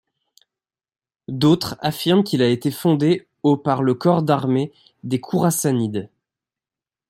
[1.27, 4.71] D'autres affirment qu'il a été fondé au par le corps d’armée
[5.03, 6.09] des Khourassanides.